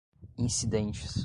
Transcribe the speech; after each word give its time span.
incidentes 0.37 1.19